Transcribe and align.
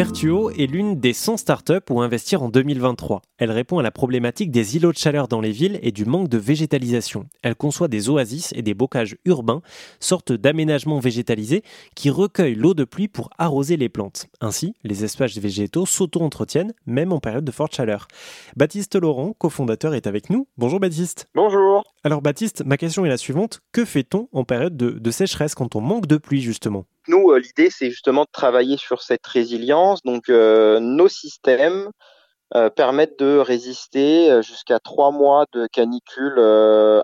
Vertuo 0.00 0.48
est 0.48 0.66
l'une 0.66 0.98
des 0.98 1.12
100 1.12 1.36
startups 1.36 1.74
où 1.90 2.00
investir 2.00 2.42
en 2.42 2.48
2023. 2.48 3.20
Elle 3.36 3.50
répond 3.50 3.78
à 3.78 3.82
la 3.82 3.90
problématique 3.90 4.50
des 4.50 4.76
îlots 4.76 4.92
de 4.92 4.96
chaleur 4.96 5.28
dans 5.28 5.42
les 5.42 5.50
villes 5.50 5.78
et 5.82 5.92
du 5.92 6.06
manque 6.06 6.28
de 6.28 6.38
végétalisation. 6.38 7.26
Elle 7.42 7.54
conçoit 7.54 7.88
des 7.88 8.08
oasis 8.08 8.54
et 8.56 8.62
des 8.62 8.72
bocages 8.72 9.18
urbains, 9.26 9.60
sorte 10.00 10.32
d'aménagements 10.32 11.00
végétalisés 11.00 11.62
qui 11.94 12.08
recueillent 12.08 12.54
l'eau 12.54 12.72
de 12.72 12.84
pluie 12.84 13.08
pour 13.08 13.28
arroser 13.36 13.76
les 13.76 13.90
plantes. 13.90 14.28
Ainsi, 14.40 14.74
les 14.84 15.04
espaces 15.04 15.36
végétaux 15.36 15.84
s'auto-entretiennent, 15.84 16.72
même 16.86 17.12
en 17.12 17.20
période 17.20 17.44
de 17.44 17.52
forte 17.52 17.74
chaleur. 17.74 18.08
Baptiste 18.56 18.98
Laurent, 18.98 19.34
cofondateur, 19.36 19.92
est 19.92 20.06
avec 20.06 20.30
nous. 20.30 20.48
Bonjour 20.56 20.80
Baptiste. 20.80 21.26
Bonjour. 21.34 21.84
Alors 22.02 22.22
Baptiste, 22.22 22.64
ma 22.64 22.78
question 22.78 23.04
est 23.04 23.10
la 23.10 23.18
suivante. 23.18 23.60
Que 23.72 23.84
fait-on 23.84 24.28
en 24.32 24.44
période 24.44 24.74
de, 24.74 25.10
sécheresse 25.10 25.54
quand 25.54 25.76
on 25.76 25.82
manque 25.82 26.06
de 26.06 26.16
pluie 26.16 26.40
justement? 26.40 26.86
Nous, 27.08 27.30
euh, 27.30 27.38
l'idée, 27.38 27.68
c'est 27.68 27.90
justement 27.90 28.22
de 28.22 28.30
travailler 28.32 28.78
sur 28.78 29.02
cette 29.02 29.26
résilience. 29.26 30.00
Donc, 30.02 30.30
euh, 30.30 30.80
nos 30.80 31.08
systèmes 31.08 31.90
euh, 32.54 32.70
permettent 32.70 33.18
de 33.18 33.36
résister 33.36 34.40
jusqu'à 34.42 34.78
trois 34.78 35.10
mois 35.10 35.44
de 35.52 35.66
canicule 35.66 36.38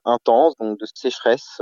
intense, 0.06 0.55
donc 0.59 0.80
de 0.80 0.87
sécheresse 0.95 1.61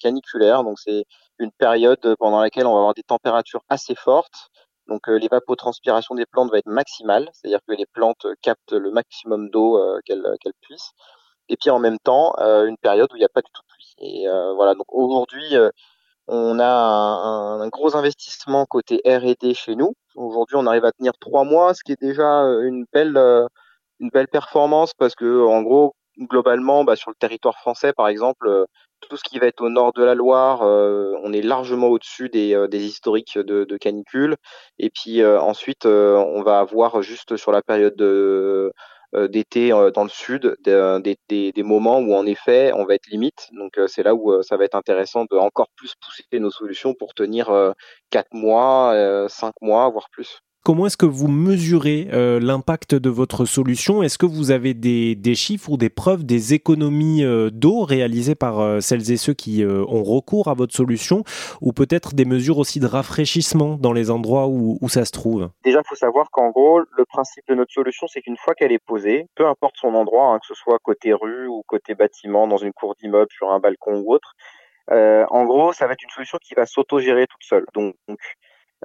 caniculaire. 0.00 0.64
Donc, 0.64 0.78
c'est 0.78 1.04
une 1.38 1.52
période 1.52 2.16
pendant 2.18 2.40
laquelle 2.40 2.66
on 2.66 2.72
va 2.72 2.78
avoir 2.78 2.94
des 2.94 3.02
températures 3.02 3.64
assez 3.68 3.94
fortes. 3.94 4.48
Donc, 4.88 5.08
l'évapotranspiration 5.08 6.14
des 6.14 6.24
plantes 6.24 6.50
va 6.50 6.58
être 6.58 6.66
maximale, 6.66 7.28
c'est-à-dire 7.34 7.60
que 7.68 7.74
les 7.74 7.86
plantes 7.86 8.26
captent 8.40 8.72
le 8.72 8.90
maximum 8.90 9.50
d'eau 9.50 9.78
qu'elles 10.06 10.24
puissent. 10.62 10.92
Et 11.48 11.56
puis, 11.56 11.70
en 11.70 11.78
même 11.78 11.98
temps, 11.98 12.34
une 12.38 12.76
période 12.78 13.08
où 13.12 13.16
il 13.16 13.20
n'y 13.20 13.24
a 13.24 13.28
pas 13.28 13.42
du 13.42 13.50
tout 13.52 13.62
de 13.62 13.66
pluie. 13.74 13.94
Et 13.98 14.26
voilà. 14.56 14.74
Donc, 14.74 14.86
aujourd'hui 14.88 15.56
on 16.28 16.58
a 16.60 16.66
un, 16.66 17.68
gros 17.68 17.96
investissement 17.96 18.64
côté 18.66 19.00
R&D 19.04 19.54
chez 19.54 19.74
nous. 19.76 19.94
Aujourd'hui, 20.14 20.56
on 20.56 20.66
arrive 20.66 20.84
à 20.84 20.92
tenir 20.92 21.12
trois 21.18 21.44
mois, 21.44 21.74
ce 21.74 21.82
qui 21.84 21.92
est 21.92 22.00
déjà 22.00 22.44
euh, 22.44 22.62
une 22.62 22.84
belle, 22.92 23.16
euh, 23.16 23.46
une 24.00 24.10
belle 24.10 24.28
performance 24.28 24.94
parce 24.94 25.14
que, 25.14 25.44
en 25.44 25.62
gros, 25.62 25.94
globalement, 26.18 26.84
bah, 26.84 26.96
sur 26.96 27.10
le 27.10 27.16
territoire 27.16 27.56
français, 27.58 27.92
par 27.92 28.08
exemple, 28.08 28.46
euh, 28.46 28.64
tout 29.00 29.16
ce 29.16 29.24
qui 29.24 29.38
va 29.38 29.46
être 29.46 29.62
au 29.62 29.68
nord 29.68 29.92
de 29.92 30.04
la 30.04 30.14
Loire, 30.14 30.60
on 30.62 31.32
est 31.32 31.42
largement 31.42 31.88
au-dessus 31.88 32.28
des, 32.28 32.68
des 32.70 32.84
historiques 32.84 33.36
de, 33.36 33.64
de 33.64 33.76
canicule. 33.76 34.36
Et 34.78 34.90
puis 34.90 35.24
ensuite, 35.26 35.86
on 35.86 36.42
va 36.42 36.60
avoir 36.60 37.02
juste 37.02 37.36
sur 37.36 37.50
la 37.50 37.62
période 37.62 37.96
de 37.96 38.04
euh, 38.04 38.70
d'été 39.28 39.72
euh, 39.72 39.90
dans 39.90 40.04
le 40.04 40.08
sud, 40.08 40.56
des, 40.64 41.16
des, 41.28 41.52
des, 41.52 41.62
moments 41.62 41.98
où 41.98 42.14
en 42.14 42.26
effet 42.26 42.72
on 42.74 42.84
va 42.84 42.94
être 42.94 43.06
limite. 43.08 43.48
Donc 43.52 43.78
euh, 43.78 43.86
c'est 43.86 44.02
là 44.02 44.14
où 44.14 44.42
ça 44.42 44.56
va 44.56 44.64
être 44.64 44.74
intéressant 44.74 45.24
de 45.30 45.36
encore 45.36 45.68
plus 45.76 45.94
pousser 46.00 46.24
nos 46.40 46.50
solutions 46.50 46.94
pour 46.94 47.14
tenir 47.14 47.74
quatre 48.10 48.32
mois, 48.32 49.26
cinq 49.28 49.54
mois, 49.60 49.88
voire 49.90 50.08
plus. 50.10 50.40
Comment 50.64 50.86
est-ce 50.86 50.96
que 50.96 51.06
vous 51.06 51.26
mesurez 51.26 52.06
euh, 52.12 52.38
l'impact 52.38 52.94
de 52.94 53.10
votre 53.10 53.46
solution? 53.46 54.04
Est-ce 54.04 54.16
que 54.16 54.26
vous 54.26 54.52
avez 54.52 54.74
des, 54.74 55.34
chiffres 55.34 55.70
ou 55.70 55.76
des 55.76 55.90
preuves 55.90 56.24
des 56.24 56.54
économies 56.54 57.24
euh, 57.24 57.50
d'eau 57.50 57.82
réalisées 57.82 58.36
par 58.36 58.60
euh, 58.60 58.78
celles 58.78 59.10
et 59.10 59.16
ceux 59.16 59.34
qui 59.34 59.64
ont 59.66 60.04
recours 60.04 60.46
à 60.46 60.54
votre 60.54 60.72
solution? 60.72 61.24
Ou 61.62 61.72
peut-être 61.72 62.14
des 62.14 62.24
mesures 62.24 62.58
aussi 62.58 62.78
de 62.78 62.86
rafraîchissement 62.86 63.76
dans 63.76 63.92
les 63.92 64.08
endroits 64.08 64.46
où, 64.46 64.78
ça 64.88 65.04
se 65.04 65.10
trouve? 65.10 65.50
Déjà, 65.64 65.80
il 65.80 65.88
faut 65.88 65.96
savoir 65.96 66.30
qu'en 66.30 66.50
gros, 66.50 66.78
le 66.78 67.04
principe 67.06 67.42
de 67.48 67.56
notre 67.56 67.72
solution, 67.72 68.06
c'est 68.06 68.20
qu'une 68.20 68.36
fois 68.36 68.54
qu'elle 68.54 68.70
est 68.70 68.78
posée, 68.78 69.26
peu 69.34 69.48
importe 69.48 69.74
son 69.78 69.92
endroit, 69.96 70.32
hein, 70.32 70.38
que 70.38 70.46
ce 70.46 70.54
soit 70.54 70.78
côté 70.80 71.12
rue 71.12 71.48
ou 71.48 71.64
côté 71.66 71.96
bâtiment, 71.96 72.46
dans 72.46 72.58
une 72.58 72.72
cour 72.72 72.94
d'immeuble, 72.94 73.32
sur 73.32 73.50
un 73.50 73.58
balcon 73.58 74.04
ou 74.06 74.14
autre, 74.14 74.34
en 74.88 75.44
gros, 75.44 75.72
ça 75.72 75.88
va 75.88 75.94
être 75.94 76.04
une 76.04 76.10
solution 76.10 76.38
qui 76.40 76.54
va 76.54 76.66
s'autogérer 76.66 77.26
toute 77.26 77.42
seule. 77.42 77.66
donc 77.74 77.96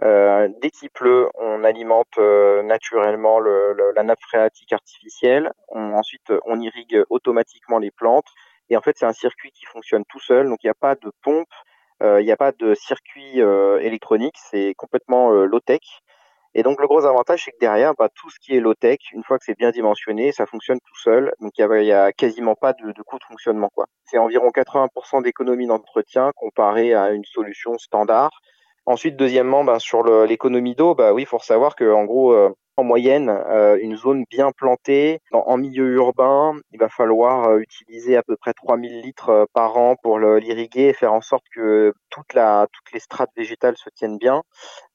euh, 0.03 0.47
dès 0.61 0.69
qu'il 0.69 0.89
pleut, 0.91 1.29
on 1.35 1.63
alimente 1.63 2.17
euh, 2.19 2.61
naturellement 2.61 3.39
le, 3.39 3.75
la 3.95 4.03
nappe 4.03 4.21
phréatique 4.21 4.71
artificielle. 4.73 5.51
ensuite, 5.69 6.31
on 6.45 6.59
irrigue 6.59 7.03
automatiquement 7.09 7.79
les 7.79 7.91
plantes. 7.91 8.27
Et 8.69 8.77
en 8.77 8.81
fait, 8.81 8.95
c'est 8.97 9.05
un 9.05 9.13
circuit 9.13 9.51
qui 9.51 9.65
fonctionne 9.65 10.03
tout 10.05 10.19
seul. 10.19 10.49
Donc, 10.49 10.59
il 10.63 10.67
n'y 10.67 10.71
a 10.71 10.75
pas 10.75 10.95
de 10.95 11.11
pompe, 11.23 11.47
euh, 12.03 12.21
il 12.21 12.25
n'y 12.25 12.31
a 12.31 12.37
pas 12.37 12.51
de 12.51 12.75
circuit 12.75 13.39
électronique. 13.39 14.35
C'est 14.37 14.73
complètement 14.77 15.31
low-tech. 15.31 15.81
Et 16.53 16.63
donc, 16.63 16.79
le 16.81 16.87
gros 16.87 17.05
avantage, 17.05 17.43
c'est 17.45 17.51
que 17.51 17.59
derrière, 17.59 17.93
bah, 17.95 18.09
tout 18.13 18.29
ce 18.29 18.39
qui 18.39 18.55
est 18.55 18.59
low-tech, 18.59 18.97
une 19.13 19.23
fois 19.23 19.37
que 19.37 19.45
c'est 19.45 19.57
bien 19.57 19.71
dimensionné, 19.71 20.31
ça 20.31 20.45
fonctionne 20.45 20.79
tout 20.79 20.99
seul. 20.99 21.31
Donc, 21.39 21.51
il 21.57 21.67
n'y 21.67 21.91
a, 21.91 22.05
a, 22.05 22.11
quasiment 22.11 22.55
pas 22.55 22.73
de, 22.73 22.91
de 22.91 23.01
coût 23.03 23.19
de 23.19 23.23
fonctionnement. 23.23 23.71
C'est 24.05 24.17
environ 24.17 24.49
80% 24.49 25.23
d'économie 25.23 25.67
d'entretien 25.67 26.31
comparé 26.35 26.93
à 26.93 27.11
une 27.11 27.25
solution 27.25 27.77
standard. 27.77 28.31
Ensuite, 28.87 29.17
deuxièmement, 29.17 29.65
ben, 29.65 29.79
sur 29.79 30.01
l'économie 30.25 30.73
d'eau, 30.73 30.95
bah 30.95 31.11
oui, 31.11 31.25
faut 31.25 31.39
savoir 31.39 31.75
que 31.75 31.91
en 31.91 32.05
gros, 32.05 32.31
euh, 32.31 32.55
en 32.77 32.85
moyenne, 32.85 33.29
euh, 33.29 33.77
une 33.81 33.97
zone 33.97 34.23
bien 34.31 34.51
plantée 34.53 35.19
en, 35.33 35.57
milieu 35.57 35.87
urbain, 35.95 36.53
il 36.71 36.79
va 36.79 36.87
falloir 36.87 37.49
euh, 37.49 37.59
utiliser 37.59 38.15
à 38.15 38.23
peu 38.23 38.37
près 38.37 38.53
3000 38.53 39.01
litres 39.01 39.45
par 39.53 39.75
an 39.75 39.97
pour 40.01 40.19
l'irriguer 40.19 40.87
et 40.87 40.93
faire 40.93 41.11
en 41.11 41.19
sorte 41.19 41.43
que 41.53 41.93
toute 42.09 42.33
la, 42.33 42.67
toutes 42.71 42.93
les 42.93 43.01
strates 43.01 43.31
végétales 43.35 43.75
se 43.75 43.89
tiennent 43.89 44.17
bien. 44.17 44.41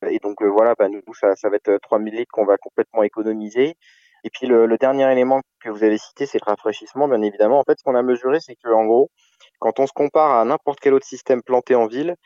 Et 0.08 0.20
donc 0.20 0.42
voilà, 0.42 0.74
bah, 0.78 0.88
nous, 0.88 1.02
ça, 1.12 1.36
ça 1.36 1.50
va 1.50 1.56
être 1.56 1.76
3000 1.82 2.14
litres 2.14 2.32
qu'on 2.32 2.46
va 2.46 2.56
complètement 2.56 3.02
économiser. 3.02 3.76
Et 4.24 4.30
puis 4.30 4.46
le, 4.46 4.64
le, 4.64 4.78
dernier 4.78 5.12
élément 5.12 5.42
que 5.62 5.68
vous 5.68 5.84
avez 5.84 5.98
cité, 5.98 6.24
c'est 6.24 6.38
le 6.38 6.48
rafraîchissement, 6.48 7.08
bien 7.08 7.20
évidemment. 7.20 7.58
En 7.58 7.64
fait, 7.64 7.78
ce 7.78 7.84
qu'on 7.84 7.94
a 7.94 8.02
mesuré, 8.02 8.40
c'est 8.40 8.54
que 8.54 8.70
en 8.70 8.86
gros, 8.86 9.10
quand 9.58 9.80
on 9.80 9.86
se 9.86 9.92
compare 9.92 10.30
à 10.30 10.44
n'importe 10.46 10.80
quel 10.80 10.94
autre 10.94 11.06
système 11.06 11.42
planté 11.42 11.74
en 11.74 11.86
ville, 11.88 12.16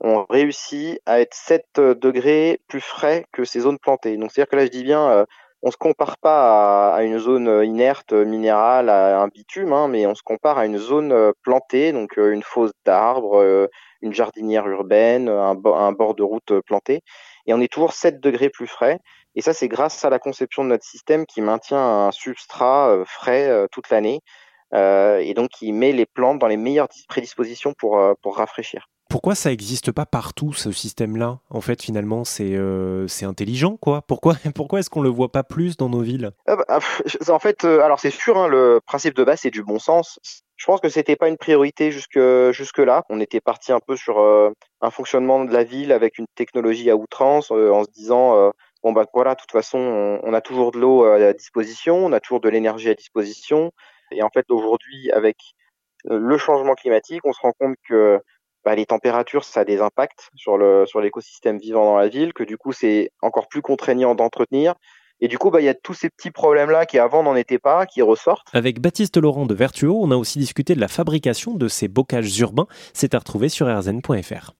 on 0.00 0.24
réussit 0.28 1.00
à 1.06 1.20
être 1.20 1.34
7 1.34 1.64
euh, 1.78 1.94
degrés 1.94 2.60
plus 2.68 2.80
frais 2.80 3.24
que 3.32 3.44
ces 3.44 3.60
zones 3.60 3.78
plantées. 3.78 4.16
Donc 4.16 4.30
c'est-à-dire 4.32 4.50
que 4.50 4.56
là 4.56 4.64
je 4.66 4.70
dis 4.70 4.84
bien, 4.84 5.08
euh, 5.10 5.24
on 5.62 5.70
se 5.70 5.76
compare 5.76 6.18
pas 6.18 6.94
à, 6.94 7.02
une 7.04 7.18
zone 7.18 7.48
euh, 7.48 7.64
inerte 7.64 8.12
minérale, 8.12 8.90
à 8.90 9.20
un 9.20 9.28
bitume, 9.28 9.72
hein, 9.72 9.88
mais 9.88 10.06
on 10.06 10.14
se 10.14 10.22
compare 10.22 10.58
à 10.58 10.66
une 10.66 10.78
zone 10.78 11.32
plantée, 11.42 11.92
donc 11.92 12.16
une 12.16 12.42
fosse 12.42 12.72
d'arbres, 12.84 13.68
une 14.02 14.12
jardinière 14.12 14.66
urbaine, 14.68 15.28
un, 15.28 15.54
bord 15.54 16.14
de 16.14 16.22
route 16.22 16.60
planté, 16.66 17.00
et 17.46 17.54
on 17.54 17.60
est 17.60 17.72
toujours 17.72 17.92
7 17.94 18.20
degrés 18.20 18.50
plus 18.50 18.66
frais. 18.66 18.98
Et 19.36 19.40
ça 19.42 19.54
c'est 19.54 19.68
grâce 19.68 20.04
à 20.04 20.10
la 20.10 20.18
conception 20.18 20.64
de 20.64 20.68
notre 20.68 20.84
système 20.84 21.26
qui 21.26 21.40
maintient 21.40 21.78
un 21.78 22.12
substrat 22.12 22.98
frais 23.06 23.66
toute 23.72 23.90
l'année. 23.90 24.20
et 24.74 25.34
donc 25.34 25.50
qui 25.50 25.72
met 25.72 25.92
les 25.92 26.06
plantes 26.06 26.38
dans 26.38 26.48
les 26.48 26.58
meilleures 26.58 26.88
prédispositions 27.08 27.72
pour 27.74 28.36
rafraîchir 28.36 28.86
pourquoi 29.14 29.36
ça 29.36 29.50
n'existe 29.50 29.92
pas 29.92 30.06
partout 30.06 30.52
ce 30.52 30.72
système-là? 30.72 31.38
En 31.48 31.60
fait, 31.60 31.80
finalement, 31.80 32.24
c'est 32.24 32.56
euh, 32.56 33.06
intelligent, 33.22 33.76
quoi. 33.76 34.02
Pourquoi 34.02 34.34
pourquoi 34.56 34.80
est-ce 34.80 34.90
qu'on 34.90 35.02
le 35.02 35.08
voit 35.08 35.30
pas 35.30 35.44
plus 35.44 35.76
dans 35.76 35.88
nos 35.88 36.00
villes? 36.00 36.32
Ah 36.48 36.56
bah, 36.56 36.80
En 37.28 37.38
fait, 37.38 37.64
euh, 37.64 37.80
alors 37.82 38.00
c'est 38.00 38.10
sûr, 38.10 38.36
hein, 38.36 38.48
le 38.48 38.80
principe 38.84 39.14
de 39.14 39.22
base 39.22 39.38
c'est 39.42 39.52
du 39.52 39.62
bon 39.62 39.78
sens. 39.78 40.18
Je 40.56 40.66
pense 40.66 40.80
que 40.80 40.88
c'était 40.88 41.14
pas 41.14 41.28
une 41.28 41.36
priorité 41.36 41.92
jusque 41.92 42.18
jusque 42.50 42.78
là. 42.78 43.04
On 43.08 43.20
était 43.20 43.40
parti 43.40 43.70
un 43.70 43.78
peu 43.78 43.94
sur 43.94 44.18
euh, 44.18 44.50
un 44.80 44.90
fonctionnement 44.90 45.44
de 45.44 45.52
la 45.52 45.62
ville 45.62 45.92
avec 45.92 46.18
une 46.18 46.26
technologie 46.34 46.90
à 46.90 46.96
outrance, 46.96 47.52
en 47.52 47.84
se 47.84 47.90
disant 47.92 48.50
bon 48.82 48.90
bah 48.90 49.06
voilà, 49.14 49.36
de 49.36 49.40
toute 49.40 49.52
façon, 49.52 49.78
on, 49.78 50.18
on 50.24 50.34
a 50.34 50.40
toujours 50.40 50.72
de 50.72 50.80
l'eau 50.80 51.04
à 51.04 51.32
disposition, 51.32 52.04
on 52.04 52.10
a 52.10 52.18
toujours 52.18 52.40
de 52.40 52.48
l'énergie 52.48 52.90
à 52.90 52.94
disposition. 52.94 53.70
Et 54.10 54.24
en 54.24 54.30
fait, 54.30 54.46
aujourd'hui, 54.50 55.12
avec 55.12 55.36
le 56.04 56.36
changement 56.36 56.74
climatique, 56.74 57.20
on 57.24 57.32
se 57.32 57.40
rend 57.40 57.52
compte 57.52 57.76
que 57.88 58.20
bah, 58.64 58.74
les 58.74 58.86
températures, 58.86 59.44
ça 59.44 59.60
a 59.60 59.64
des 59.64 59.80
impacts 59.80 60.30
sur 60.34 60.56
le 60.56 60.86
sur 60.86 61.00
l'écosystème 61.00 61.58
vivant 61.58 61.84
dans 61.84 61.96
la 61.96 62.08
ville, 62.08 62.32
que 62.32 62.44
du 62.44 62.56
coup 62.56 62.72
c'est 62.72 63.10
encore 63.22 63.48
plus 63.48 63.62
contraignant 63.62 64.14
d'entretenir. 64.14 64.74
Et 65.20 65.28
du 65.28 65.38
coup, 65.38 65.50
bah, 65.50 65.60
il 65.60 65.64
y 65.64 65.68
a 65.68 65.74
tous 65.74 65.94
ces 65.94 66.10
petits 66.10 66.32
problèmes-là 66.32 66.86
qui 66.86 66.98
avant 66.98 67.22
n'en 67.22 67.36
étaient 67.36 67.58
pas, 67.58 67.86
qui 67.86 68.02
ressortent. 68.02 68.48
Avec 68.52 68.80
Baptiste 68.80 69.16
Laurent 69.16 69.46
de 69.46 69.54
Vertuo, 69.54 69.98
on 70.02 70.10
a 70.10 70.16
aussi 70.16 70.38
discuté 70.38 70.74
de 70.74 70.80
la 70.80 70.88
fabrication 70.88 71.54
de 71.54 71.68
ces 71.68 71.88
bocages 71.88 72.38
urbains. 72.40 72.66
C'est 72.92 73.14
à 73.14 73.18
retrouver 73.18 73.48
sur 73.48 73.66
rzn.fr. 73.66 74.50